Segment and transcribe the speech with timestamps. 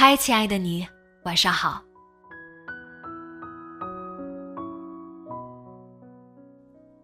[0.00, 0.86] 嗨，亲爱的你，
[1.24, 1.82] 晚上好。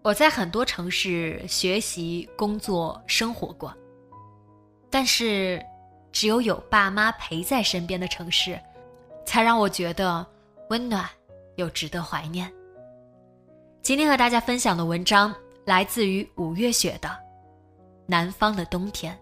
[0.00, 3.74] 我在很多城市学习、工作、生活过，
[4.90, 5.60] 但是，
[6.12, 8.56] 只有有爸妈陪在身边的城市，
[9.26, 10.24] 才让我觉得
[10.70, 11.04] 温暖
[11.56, 12.48] 又值得怀念。
[13.82, 17.08] 今天和大家分享的文章来自于五月雪的
[18.06, 19.12] 《南方的冬天》。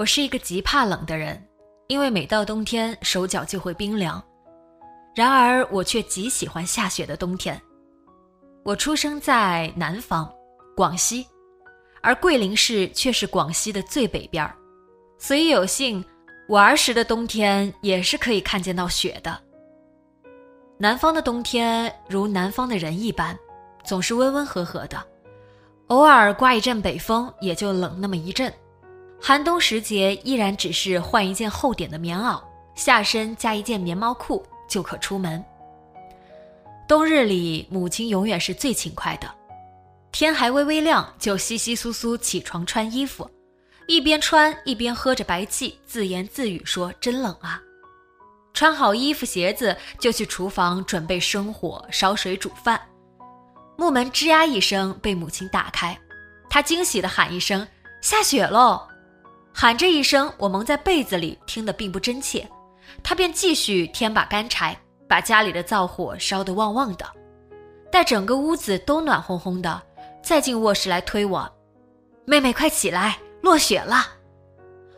[0.00, 1.46] 我是一个极怕冷的人，
[1.88, 4.22] 因为每到冬天手脚就会冰凉。
[5.14, 7.60] 然而我却极喜欢下雪的冬天。
[8.64, 10.26] 我出生在南方，
[10.74, 11.26] 广西，
[12.00, 14.56] 而桂林市却是广西的最北边儿，
[15.18, 16.02] 所以有幸
[16.48, 19.38] 我儿时的冬天也是可以看见到雪的。
[20.78, 23.38] 南方的冬天如南方的人一般，
[23.84, 24.98] 总是温温和和的，
[25.88, 28.50] 偶尔刮一阵北风，也就冷那么一阵。
[29.22, 32.40] 寒冬时节，依然只是换一件厚点的棉袄，
[32.74, 35.44] 下身加一件棉毛裤就可出门。
[36.88, 39.30] 冬日里，母亲永远是最勤快的，
[40.10, 43.30] 天还微微亮就稀稀疏疏起床穿衣服，
[43.86, 47.60] 一边穿一边喝着白气，自言自语说：“真冷啊！”
[48.52, 52.80] 穿好衣服鞋子就去厨房准备生火烧水煮饭。
[53.76, 55.96] 木门吱呀一声被母亲打开，
[56.48, 57.66] 她惊喜地喊一声
[58.02, 58.82] ：“下雪喽！”
[59.52, 62.48] 喊这一声，我蒙在被子里，听得并不真切。
[63.02, 64.76] 他便继续添把干柴，
[65.08, 67.06] 把家里的灶火烧得旺旺的。
[67.90, 69.82] 待整个屋子都暖烘烘的，
[70.22, 71.50] 再进卧室来推我
[72.24, 74.06] ：“妹妹，快起来，落雪了！”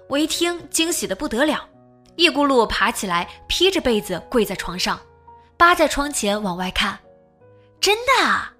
[0.08, 1.66] 我一听，惊喜的不得了，
[2.16, 5.00] 一咕噜爬起来，披着被子跪在床上，
[5.56, 6.98] 扒在窗前往外看。
[7.80, 8.26] 真的？
[8.26, 8.52] 啊？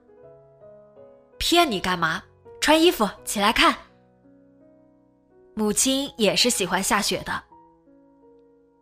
[1.38, 2.22] 骗你干嘛？
[2.60, 3.76] 穿衣服，起来看。
[5.54, 7.42] 母亲也是喜欢下雪的。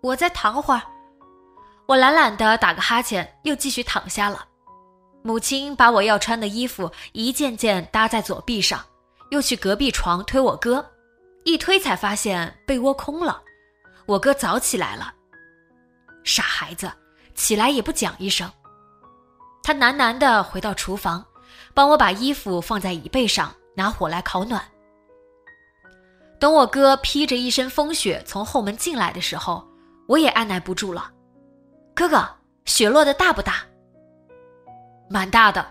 [0.03, 0.83] 我再躺会儿，
[1.87, 4.47] 我懒懒的打个哈欠，又继续躺下了。
[5.23, 8.83] 母亲把我要穿的衣服一件件搭在左臂上，
[9.31, 10.91] 又去隔壁床推我哥，
[11.45, 13.43] 一推才发现被窝空了。
[14.07, 15.13] 我哥早起来了，
[16.25, 16.91] 傻孩子，
[17.35, 18.51] 起来也不讲一声。
[19.63, 21.23] 他喃喃的回到厨房，
[21.75, 24.65] 帮我把衣服放在椅背上，拿火来烤暖。
[26.41, 29.63] 等我哥披着一身风雪从后门进来的时候，
[30.09, 31.13] 我也按耐不住了。
[31.95, 32.27] 哥哥，
[32.65, 33.57] 雪落的大不大？
[35.11, 35.65] 蛮大的，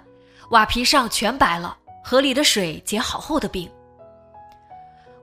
[0.51, 3.67] 瓦皮上全白了，河里的水结好厚的冰。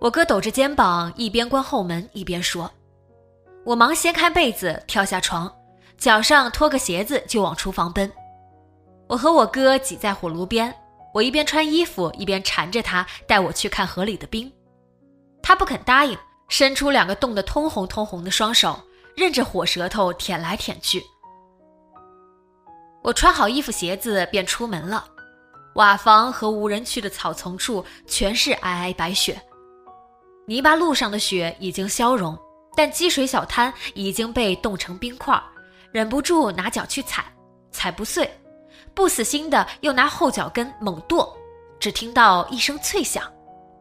[0.01, 2.69] 我哥抖着肩膀，一边关后门一边说。
[3.65, 5.51] 我忙掀开被子，跳下床，
[5.97, 8.11] 脚上脱个鞋子就往厨房奔。
[9.07, 10.75] 我和我哥挤在火炉边，
[11.15, 14.53] 我一边穿衣服一边缠着他带我去看河里的冰。
[15.47, 16.19] 他不肯答应，
[16.49, 18.77] 伸出两个冻得通红通红的双手，
[19.15, 21.01] 任着火舌头舔来舔去。
[23.01, 25.07] 我穿好衣服鞋子便出门了，
[25.77, 29.41] 瓦房和无人区的草丛处全是皑皑白雪，
[30.49, 32.37] 泥巴路上的雪已经消融，
[32.77, 35.41] 但积水小滩已经被冻成冰块，
[35.93, 37.25] 忍不住拿脚去踩，
[37.71, 38.29] 踩不碎，
[38.95, 41.33] 不死心的又拿后脚跟猛跺，
[41.79, 43.23] 只听到一声脆响。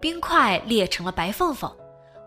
[0.06, 1.76] 冰块裂成了白缝缝，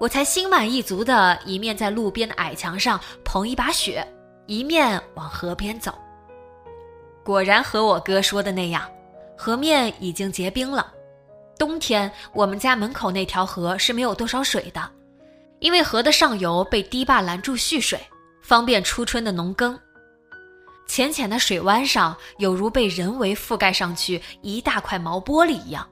[0.00, 4.04] 我才心满意足的一面在路边的矮墙上捧一把雪，
[4.46, 5.96] 一面往河边走。
[7.24, 8.82] 果然和我哥说的那样，
[9.36, 10.92] 河面已经结冰了。
[11.56, 14.90] 冬天我们家门口那条河是没有多少水的，
[15.60, 18.00] 因为河的上游被堤坝拦住蓄水，
[18.42, 19.78] 方便初春的农耕。
[20.88, 25.88] 浅浅的水湾上有如被人为覆盖上去一大块毛玻璃一样。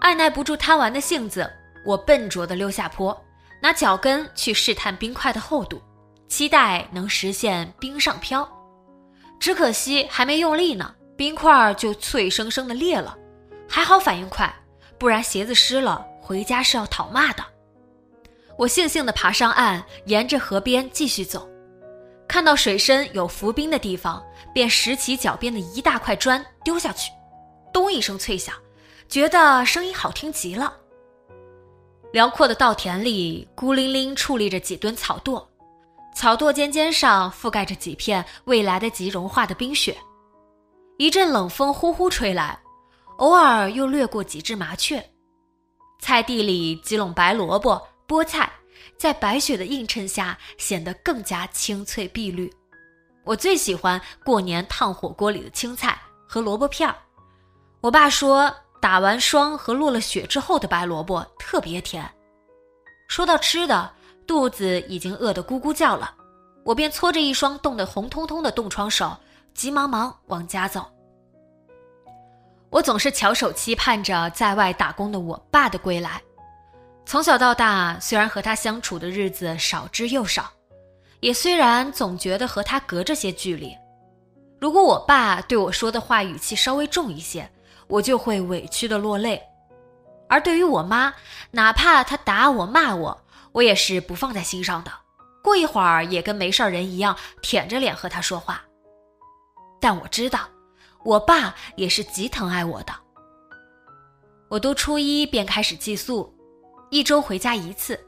[0.00, 1.50] 按耐不住贪玩的性子，
[1.84, 3.18] 我笨拙地溜下坡，
[3.60, 5.80] 拿脚跟去试探冰块的厚度，
[6.28, 8.48] 期待能实现冰上漂。
[9.40, 13.16] 只可惜还没用力呢，冰块就脆生生的裂了。
[13.68, 14.52] 还好反应快，
[14.98, 17.44] 不然鞋子湿了，回家是要讨骂的。
[18.56, 21.48] 我悻悻地爬上岸，沿着河边继续走，
[22.28, 27.10] 看到水深有浮冰的地方，便拾起脚边的一大块砖丢下去，
[27.72, 28.54] 咚一声脆响，
[29.08, 30.76] 觉得声音好听极了。
[32.12, 35.44] 辽阔的稻田里，孤零零矗立着几吨草垛，
[36.14, 39.96] 草垛尖尖上覆盖着几片未来得及融化的冰雪。
[40.98, 42.58] 一阵冷风呼呼吹来，
[43.18, 45.04] 偶尔又掠过几只麻雀。
[46.00, 47.80] 菜地里几垄白萝卜。
[48.06, 48.52] 菠菜
[48.98, 52.52] 在白雪的映衬下显得更加青翠碧绿。
[53.24, 55.98] 我最喜欢过年烫火锅里的青菜
[56.28, 56.94] 和萝卜片儿。
[57.80, 58.54] 我爸说，
[58.84, 62.06] 打完霜和落了雪之后的白萝卜特别甜。
[63.08, 63.90] 说到吃的，
[64.26, 66.14] 肚子已经饿得咕咕叫了，
[66.66, 69.16] 我便搓着一双冻得红彤彤的冻疮手，
[69.54, 70.84] 急忙忙往家走。
[72.68, 76.20] 我总是翘首期盼着在外打工的我爸的归来。
[77.06, 80.50] 从小到大，虽然和他相处的日子少之又少，
[81.20, 83.74] 也虽然总觉得和他隔着些距离。
[84.60, 87.50] 如果我爸对我说的话语气稍微重一些，
[87.86, 89.38] 我就会委屈的落泪；
[90.28, 91.12] 而对于我妈，
[91.50, 94.90] 哪怕她打我骂我，我也是不放在心上的。
[95.42, 98.62] 过一会儿也跟没事人一样，舔着脸和她说话。
[99.80, 100.48] 但我知道，
[101.04, 102.94] 我爸也是极疼爱我的。
[104.48, 106.32] 我读初一便开始寄宿。
[106.90, 107.98] 一周回家一次，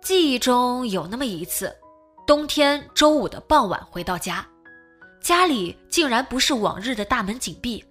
[0.00, 1.74] 记忆中有那么一次，
[2.24, 4.46] 冬天周五的傍晚回到家，
[5.20, 7.84] 家里竟然不是往日的大门紧闭，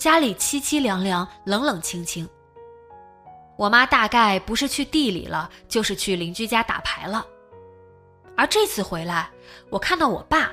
[0.00, 2.26] 家里凄凄凉凉、冷冷清清。
[3.58, 7.26] 我妈大概不是去地里了，就是去邻居家打牌了。
[8.34, 9.30] 而这次回来，
[9.68, 10.50] 我看到我爸、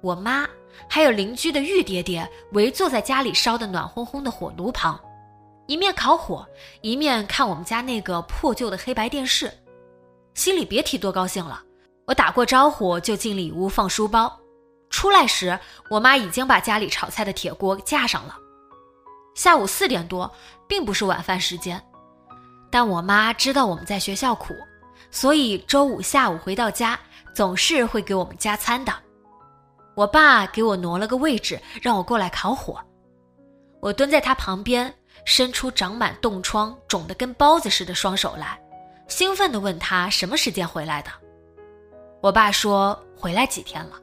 [0.00, 0.48] 我妈
[0.88, 4.98] 还有邻居的玉爹爹围坐在家里烧的暖烘烘的火炉旁。
[5.66, 6.48] 一面烤火，
[6.80, 9.52] 一面看我们家那个破旧的黑白电视，
[10.32, 11.62] 心里别提多高兴了。
[12.06, 14.40] 我打过招呼就进里屋放书包，
[14.88, 15.58] 出来时
[15.90, 18.38] 我妈已经把家里炒菜的铁锅架上了。
[19.36, 20.28] 下午四点多，
[20.66, 21.80] 并不是晚饭时间，
[22.70, 24.52] 但我妈知道我们在学校苦，
[25.12, 26.98] 所以周五下午回到家
[27.32, 28.92] 总是会给我们加餐的。
[29.94, 32.80] 我爸给我挪了个位置，让我过来烤火，
[33.80, 34.92] 我蹲在他旁边。
[35.24, 38.56] 伸出长满冻疮、肿得跟包子似的双手来，
[39.08, 41.10] 兴奋地问他什么时间回来的。
[42.20, 43.96] 我爸说回来几天了。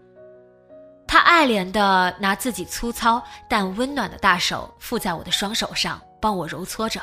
[1.14, 7.00] 他爱怜地拿自己粗糙但温暖的大手附在我的双手上，帮我揉搓着，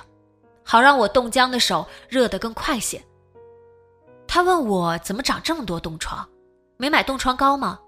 [0.64, 3.00] 好让我冻僵的手热得更快些。
[4.26, 6.28] 他问我怎么长这么多冻疮，
[6.76, 7.78] 没买冻疮膏吗？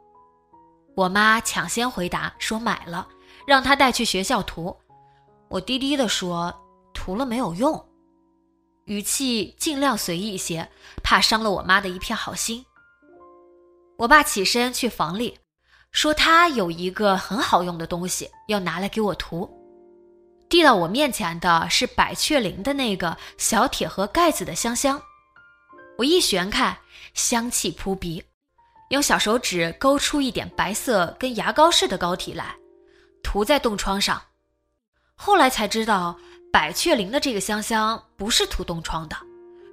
[0.94, 3.08] 我妈抢先回答说买了，
[3.44, 4.76] 让他带去学校涂。
[5.48, 6.54] 我低低地说
[6.94, 7.84] ：“涂了没有用。”
[8.86, 10.70] 语气尽量随意些，
[11.02, 12.64] 怕伤了我妈的一片好心。
[13.98, 15.36] 我爸起身去房里，
[15.92, 19.48] 说他有一个很好用的东西要拿来给我涂。
[20.48, 25.00] 递到我面前的是百雀羚的那个小铁盒盖子的香香。
[25.96, 26.76] 我一旋开，
[27.14, 28.22] 香气扑鼻，
[28.88, 32.54] 用小手指勾出一点白色跟牙膏似的膏体来，
[33.22, 34.20] 涂在冻疮上。
[35.14, 36.18] 后来才知道，
[36.50, 39.16] 百雀羚的这个香香不是涂冻疮的，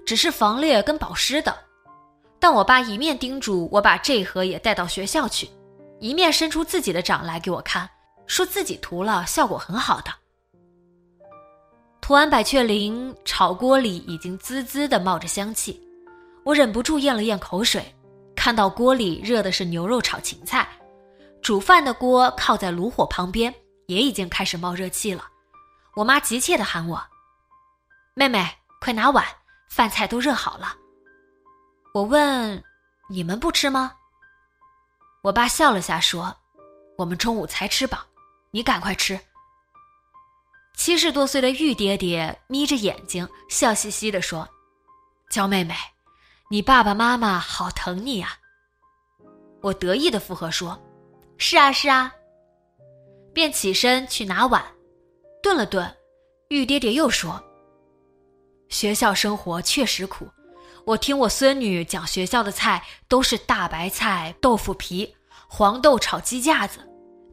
[0.05, 1.57] 只是防裂跟保湿的。
[2.39, 5.49] 但我爸一面叮嘱我把这盒也带到学校去，
[5.99, 7.89] 一面伸出自己的掌来给我看，
[8.25, 10.11] 说自己涂了效果很好的。
[12.01, 15.79] 涂完百雀羚，炒锅里已经滋滋的冒着香气，
[16.43, 17.83] 我忍不住咽了咽口水。
[18.35, 20.67] 看到锅里热的是牛肉炒芹菜，
[21.41, 23.53] 煮饭的锅靠在炉火旁边，
[23.87, 25.25] 也已经开始冒热气了。
[25.95, 27.03] 我妈急切地喊我
[28.15, 29.25] ：“妹妹，快拿碗，
[29.69, 30.73] 饭菜都热好了。”
[31.93, 32.63] 我问
[33.11, 33.91] ：“你们不吃吗？”
[35.21, 36.35] 我爸笑了下说
[36.97, 37.99] ：“我们中午才吃饱，
[38.51, 39.19] 你赶快吃。”
[40.75, 44.47] 七十多岁的玉爹爹眯着眼睛，笑嘻嘻地说
[45.29, 45.75] ：“娇妹妹，
[46.49, 48.37] 你爸爸妈妈好疼你呀。”
[49.61, 50.81] 我得意的附和说
[51.37, 52.13] ：“是啊，是啊。”
[53.35, 54.63] 便起身去拿碗。
[55.43, 55.97] 顿了顿，
[56.47, 57.43] 玉爹爹又说
[58.69, 60.29] ：“学校生活确实苦，
[60.89, 65.15] 我听我孙女讲，学校的菜都是大白菜、豆腐皮、
[65.47, 66.79] 黄豆炒鸡架子，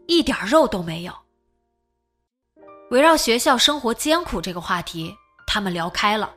[0.07, 1.15] 一点肉都没有。”
[2.93, 6.35] 围绕学校生活艰苦这个话题，他们聊开了。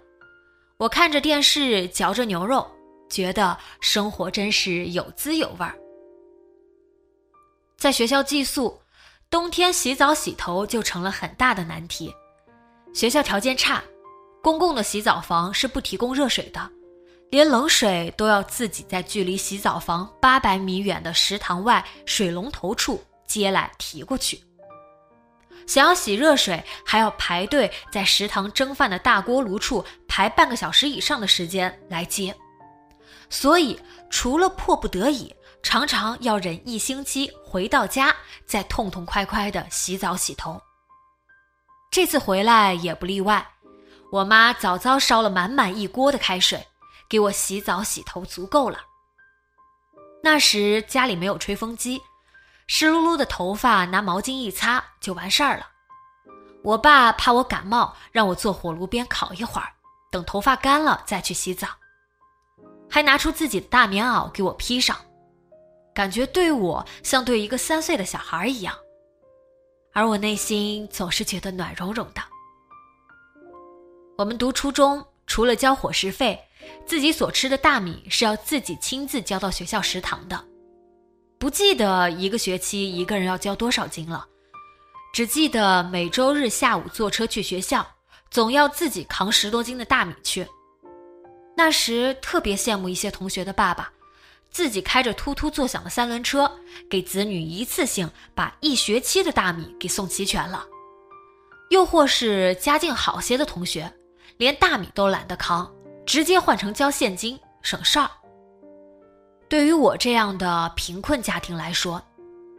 [0.77, 2.65] 我看着电视，嚼着牛肉，
[3.09, 5.77] 觉得生活真是有滋有味儿。
[7.77, 8.79] 在学校寄宿，
[9.29, 12.15] 冬天洗澡洗头就成了很大的难题。
[12.93, 13.83] 学校条件差，
[14.41, 16.71] 公共的洗澡房是不提供热水的，
[17.29, 24.41] 连冷水都要自己在距离洗澡房八百米远的食堂外水龙头处接来提过去。
[25.67, 32.35] 想要洗热水，还要排队在食堂蒸饭的大锅炉处排半个小时以上的时间来接，
[33.29, 35.31] 所以除了迫不得已，
[35.61, 38.15] 常常要忍一星期，回到家
[38.47, 40.59] 再痛痛快快的洗澡洗头。
[41.91, 43.47] 这次回来也不例外，
[44.11, 46.65] 我妈早早烧了满满一锅的开水，
[47.09, 48.79] 给我洗澡洗头足够了。
[50.23, 52.01] 那时家里没有吹风机。
[52.67, 55.67] 湿漉漉的头发，拿毛巾一擦就完事儿了。
[56.63, 59.67] 我爸怕我感冒，让我坐火炉边烤一会儿，
[60.11, 61.67] 等头发干了再去洗澡。
[62.87, 64.95] 还拿出自己的大棉袄给我披上，
[65.95, 68.75] 感觉对我像对一个三岁的小孩一样。
[69.91, 72.21] 而我内心总是觉得暖融融的。
[74.15, 76.39] 我们读初中，除了交伙食费，
[76.85, 80.43] 自己所吃的大米是要自己亲自交到学校食堂的。
[81.37, 84.27] 不记得一个学期一个人要交多少斤了，
[85.13, 87.87] 只记得每周日下午坐车去学校，
[88.29, 90.45] 总要自己扛十多斤的大米去。
[91.55, 93.91] 那时特别羡慕一些同学的爸爸，
[94.51, 96.49] 自己开着突突作响的三轮车，
[96.89, 100.65] 给子女一次性把一学期的大米给送齐全了。
[101.69, 103.93] 又或是家境好些的同学，
[104.37, 105.71] 连大米都懒得扛，
[106.09, 108.09] 直接换成交现金，省事儿。
[109.47, 112.01] 对于我这样的贫困家庭来说，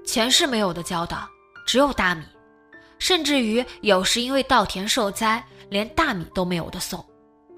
[0.07, 1.21] 钱是没有的交的，
[1.67, 2.23] 只有大米，
[3.01, 7.05] 甚至于有时因为稻田受灾，连大米都没有的送，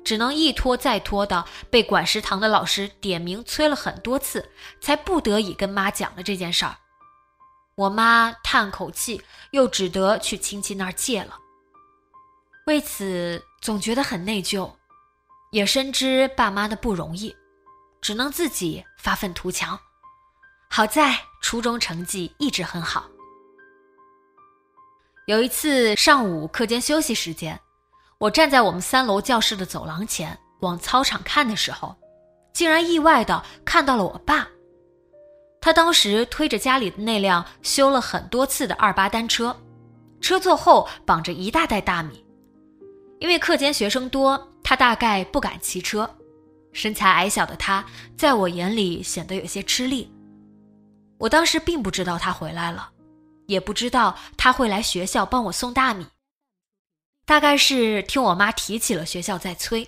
[0.02, 4.48] 只能一拖再拖的被管食堂的老师点名催了很多次，
[4.80, 6.74] 才不得已跟妈讲了这件事儿。
[7.74, 9.20] 我妈叹口气，
[9.50, 11.36] 又只得去亲戚那儿借了。
[12.66, 14.70] 为此总觉得很内疚，
[15.52, 17.34] 也深知爸妈的不容易。
[18.00, 19.78] 只能自己发愤图强。
[20.68, 23.08] 好在初中成绩一直很好。
[25.26, 27.60] 有一次上午课间休息时间，
[28.18, 31.94] 我站在我们三楼教室的走廊前往操场看的时候，
[32.52, 34.48] 竟然意外的看到了我爸。
[35.60, 39.56] 他当时推着家里的那辆修了很多次的二八单车，
[40.20, 42.26] 车座后绑着一大袋大米。
[43.20, 46.08] 因为课间学生多，他大概不敢骑车。
[46.72, 47.84] 身材矮小的他，
[48.16, 50.10] 在我眼里显得有些吃力。
[51.18, 52.90] 我当时并不知道他回来了，
[53.46, 56.06] 也不知道他会来学校帮我送大米。
[57.26, 59.86] 大概是听我妈提起了学校在催，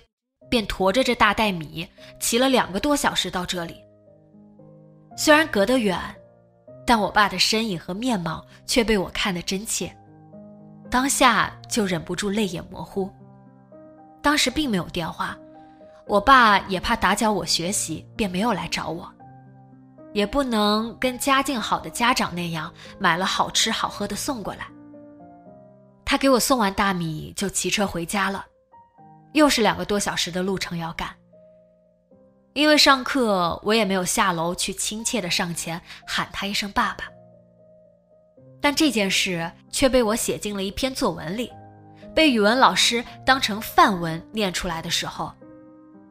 [0.51, 1.87] 便驮着这大袋米
[2.19, 3.77] 骑了两个多小时到这里。
[5.17, 5.99] 虽然隔得远，
[6.85, 9.91] 但我爸的身影和面貌却被我看得真切，
[10.91, 13.11] 当下就忍不住泪眼模糊。
[14.25, 15.37] 当时并没有电话。
[16.07, 19.07] 我爸也怕打搅我学习，便没有来找我，
[20.13, 24.65] 也不能跟家境好的家长那样买了好吃好喝的送过来。
[26.03, 28.43] 他给我送完大米就骑车回家了，
[29.33, 31.09] 又是两个多小时的路程要赶。
[32.53, 37.05] 因为上课，我也没有下楼去亲切的上前喊他一声爸爸。
[38.59, 41.51] 但这件事却被我写进了一篇作文里，
[42.15, 45.31] 被语文老师当成范文念出来的时候。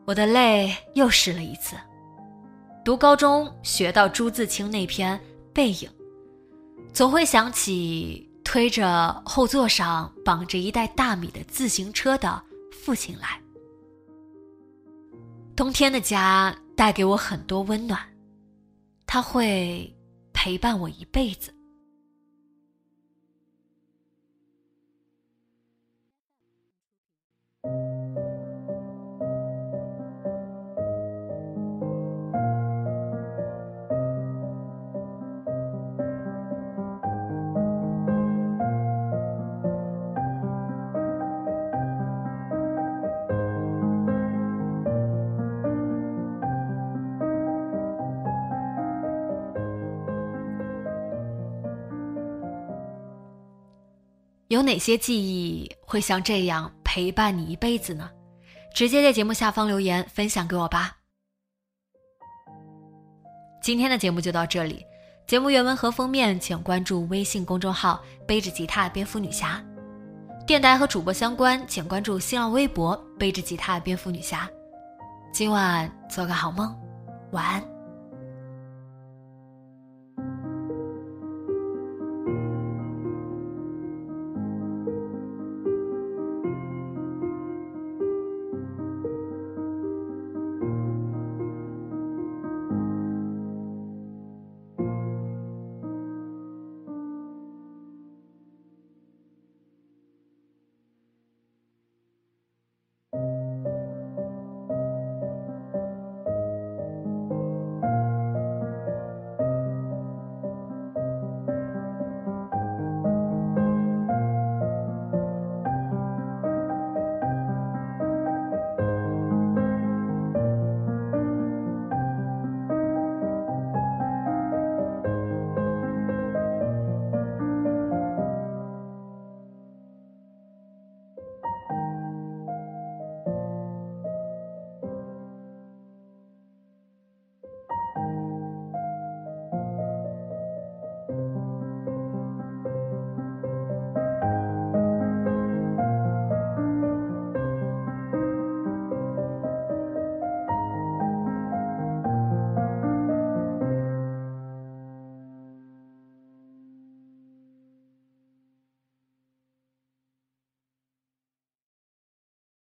[0.05, 1.75] 我的泪又湿了一次。
[2.85, 5.19] 读高中学到朱自清那篇
[5.55, 5.89] 《背影》，
[6.93, 13.41] 总会想起推着后座上绑着一袋大米的自行车的父亲来。
[15.57, 17.99] 冬天的家带给我很多温暖，
[19.07, 19.91] 他会
[20.35, 21.54] 陪伴我一辈子。
[54.55, 58.09] 有哪些记忆会像这样陪伴你一辈子呢？
[58.73, 60.97] 直接在节目下方留言分享给我吧。
[63.61, 64.87] 今天的节目就到这里，
[65.27, 69.61] 节目原文和封面请关注微信公众号“背着吉他蝙蝠女侠”。
[70.47, 74.49] 电台和主播相关，请关注新浪微博“背着吉他蝙蝠女侠”。
[75.35, 76.73] 今晚做个好梦，
[77.33, 77.74] 晚安。